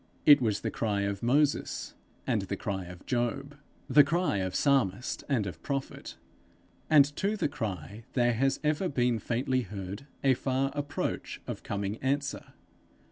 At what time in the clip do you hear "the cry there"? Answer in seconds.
7.37-8.33